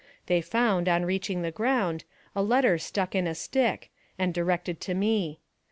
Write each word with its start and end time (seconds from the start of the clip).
They 0.25 0.41
found, 0.41 0.89
on 0.89 1.05
reaching 1.05 1.43
the 1.43 1.51
ground, 1.51 2.05
a 2.35 2.41
letter 2.41 2.79
stuck 2.79 3.13
in 3.13 3.27
a 3.27 3.35
stick, 3.35 3.91
and 4.17 4.33
directed 4.33 4.81
to 4.81 4.95
me. 4.95 5.37